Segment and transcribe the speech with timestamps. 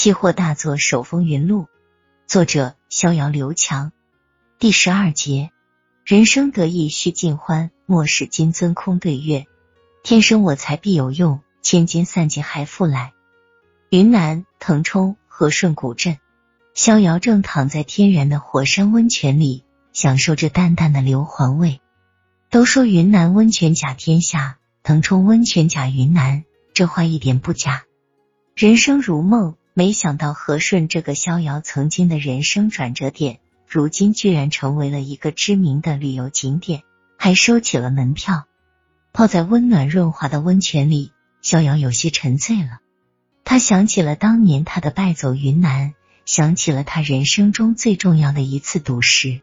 [0.00, 1.66] 期货大作手风云录，
[2.26, 3.92] 作者逍遥刘强。
[4.58, 5.50] 第十二节，
[6.06, 9.44] 人生得意须尽欢，莫使金樽空对月。
[10.02, 13.12] 天生我材必有用，千金散尽还复来。
[13.90, 16.16] 云南腾冲和顺古镇，
[16.72, 21.82] 逍遥正躺在天然的火山温泉里，享受着淡淡的硫磺味。
[22.48, 27.82] 都说云南温泉甲天下，腾冲温泉甲云南，这话一点不假。
[28.56, 36.82] 人生如梦，没想到和顺这个逍遥曾经的人生转折点，如今居然成为了一个知名的旅游景点，
[37.16, 38.44] 还收起了门票。
[39.14, 42.80] 泡在温暖润滑的温泉里，逍遥有些沉醉了。
[43.42, 45.94] 他想起了当年他的败走云南，
[46.26, 49.40] 想起了他人生中最重要的一次赌石，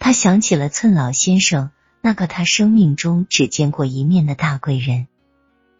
[0.00, 5.06] 他想起了寸老先生，那个他生命中只见过一面的大贵人。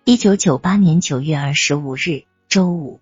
[0.04, 2.22] 一九九八年九月二十五日。
[2.48, 3.00] 周五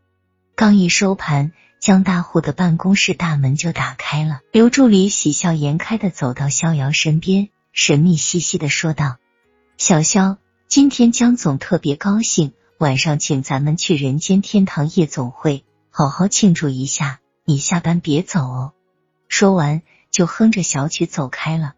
[0.59, 4.41] 刚一收盘，江大户的办公室大门就打开了。
[4.53, 9.19] 刘助理喜笑颜开的走到逍遥身边，神秘兮兮的说道
[9.77, 17.21] ：“小肖，今天江总特别高兴，晚上请咱们去人间天堂夜总会，好好庆祝一下。
[17.45, 18.73] 你下班别走哦。”
[19.29, 21.75] 说完就哼着小曲走开了。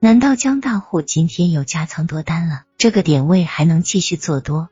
[0.00, 2.62] 难道江大户今天又加仓多单了？
[2.78, 4.70] 这个点位还能继续做多？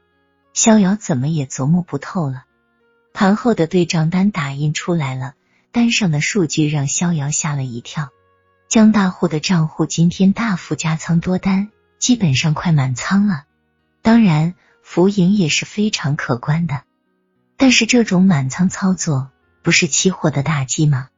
[0.54, 2.44] 逍遥怎么也琢磨不透了。
[3.14, 5.34] 盘后的对账单打印出来了，
[5.70, 8.08] 单上的数据让逍遥吓了一跳。
[8.68, 11.70] 江大户的账户今天大幅加仓多单，
[12.00, 13.44] 基本上快满仓了。
[14.02, 16.82] 当然，浮盈也是非常可观的。
[17.56, 19.30] 但是这种满仓操作
[19.62, 21.08] 不是期货的大忌吗？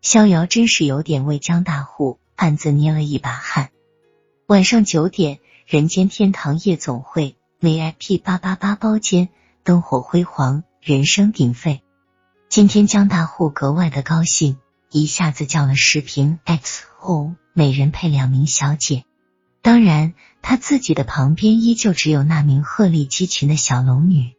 [0.00, 3.70] 逍遥真是有点为江大户暗自捏了一把汗。
[4.46, 7.36] 晚上九点，人间天堂夜总会。
[7.60, 9.28] VIP 八八八包间，
[9.64, 11.82] 灯火辉煌，人声鼎沸。
[12.48, 14.56] 今天江大户格外的高兴，
[14.90, 19.04] 一下子叫了十瓶 XO，每人配两名小姐。
[19.60, 24.32] 当然，他自己的旁边依旧只有那名鹤立鸡群的小龙女。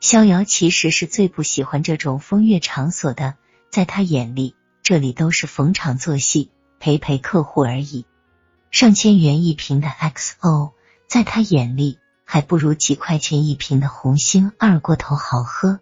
[0.00, 3.36] 逍遥其实是最不喜欢这种风月场所的，
[3.70, 8.04] 在他眼里，这里都是逢场作戏，陪陪客户而已。
[8.70, 10.72] 上千元一瓶的 XO，
[11.08, 11.98] 在他眼里。
[12.34, 15.78] 还不如几块钱一瓶的红星二锅头好喝。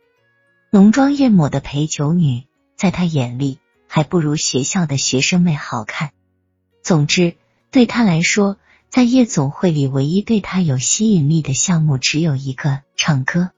[0.71, 2.47] 浓妆艳抹的陪酒女，
[2.77, 3.59] 在他眼里
[3.89, 6.11] 还不如学校的学生妹好看。
[6.83, 7.37] 总之，
[7.71, 8.59] 对他来说，
[8.91, 13.53] 在夜总会里唯一对他有吸引力的项目只有一个：唱歌。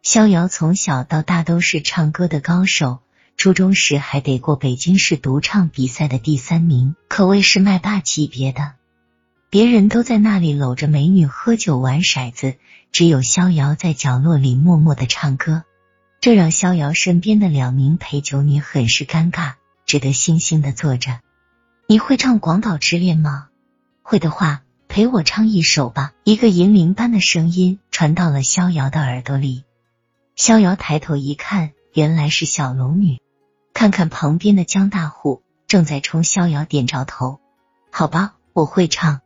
[0.00, 3.00] 逍遥从小到大都是唱歌的高手，
[3.36, 8.72] 初中时还得过北京市独唱比赛的第三名，可谓是麦霸级别的。
[9.54, 12.56] 别人都在那里搂着美女喝酒玩骰子，
[12.90, 15.62] 只有逍遥在角落里默默的唱歌，
[16.20, 19.52] 这让逍遥身边的两名陪酒女很是尴尬，
[19.86, 21.20] 只得悻悻的坐着。
[21.86, 23.46] 你会唱《广岛之恋》吗？
[24.02, 26.10] 会的话，陪我唱一首吧。
[26.24, 29.62] 一个银铃般的声音传到了逍遥的耳朵里。
[30.34, 33.20] 逍遥抬头一看，原来是小龙女。
[33.72, 37.38] 看看旁边的江大户，正在冲逍遥点着头。
[37.92, 39.20] 好吧，我会唱。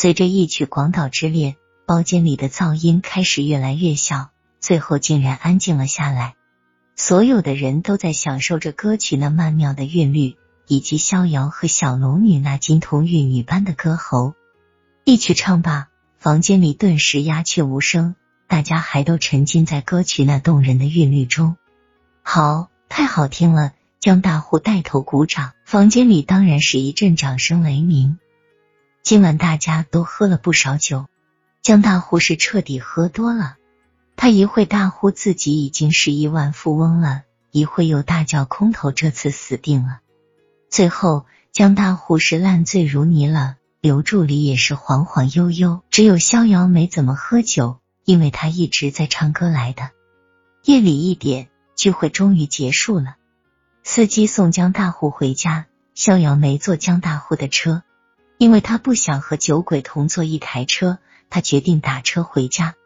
[0.00, 1.54] 随着一曲《广岛之恋》，
[1.84, 6.36] 包间里的噪音开始越来越小，最后竟然安静了下来。
[6.94, 10.36] 所有的人都在享受着歌曲那曼妙的韵律，
[10.68, 14.34] 以及逍遥和小龙女那金童玉女般的歌喉。
[15.02, 15.88] 一曲唱罢，
[16.20, 18.14] 房间里顿时鸦雀无声，
[18.46, 21.56] 大家还都沉浸在歌曲那动人的韵律中。
[22.22, 23.72] 好，太好听了！
[23.98, 28.20] 江大户带头鼓掌，房间里当然是一阵掌声雷鸣。
[29.08, 31.06] 今晚大家都喝了不少酒，
[31.62, 33.56] 江大户是彻底喝多了。
[34.16, 40.00] 他一会大呼自己已经是亿万富翁了，一会又大叫空头这次死定了。
[40.68, 49.88] 最后江大户是烂醉如泥了，刘助理也是晃晃悠悠，只有逍遥没怎么喝酒，因为他一直在唱歌来的。
[50.64, 53.16] 夜里一点，聚会终于结束了。
[53.84, 57.82] 司机送江大户回家，逍遥没坐江大户的车。
[58.38, 60.98] 因为他不想和酒鬼同坐一台车，
[61.28, 62.76] 他决定打车回家。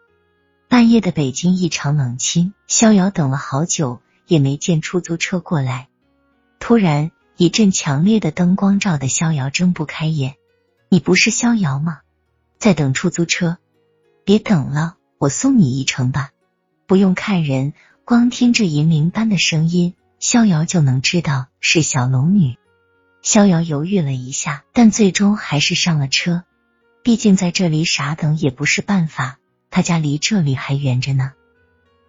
[0.69, 5.89] 半夜的北京异常冷清，逍遥等了好久也没见出租车过来。
[6.59, 10.37] 突然，一阵强烈的灯光照得逍遥睁不开眼。
[10.89, 12.01] 你不是逍遥吗？
[12.59, 13.59] 在等出租车？
[14.25, 16.31] 别等了，我送你一程吧。
[16.87, 17.75] 不用看人，
[18.07, 22.57] 光听这银铃般的声音，逍遥就能知道是小龙女。
[23.23, 26.43] 逍遥犹豫了一下，但最终还是上了车。
[27.05, 29.39] 毕竟在这里傻等也不是办法，
[29.71, 31.33] 他家离这里还远着呢。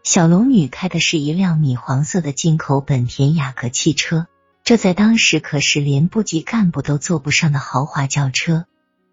[0.03, 4.27] 小龙女开的是一辆米黄色的进口本田雅阁汽车，
[4.63, 8.65] 这在当时可是连部级干部都坐不上的豪华轿车。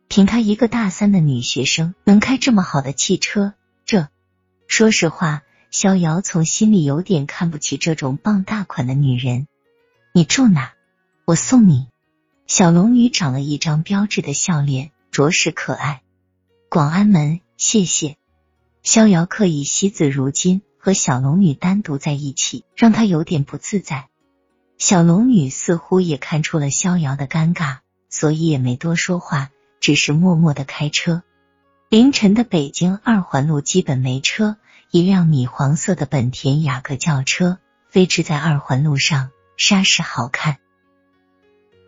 [0.08, 3.52] 凭她一个大三的女学生能开这么好的汽车，
[3.84, 4.08] 这
[4.66, 9.46] 说实话，逍遥从心里有点看不起这种傍大款的女人。
[10.12, 10.72] 你住哪？
[11.26, 11.86] 我送你。
[12.50, 16.02] 小龙女长了一张标致的笑脸，着实可爱。
[16.68, 18.16] 广安门，谢谢。
[18.82, 20.60] 逍遥刻意惜字如金。
[20.76, 24.08] 和小龙女单独在一起，让他有点不自在。
[24.78, 31.22] 小龙女似乎也看出了逍遥的尴尬，所以也没多说话，只是默默的开车。
[31.88, 34.56] 凌晨的北京二环路基本没车，
[34.90, 37.58] 一辆米黄色的本田雅阁轿车
[37.90, 40.58] 飞驰在二环路上，煞是好看。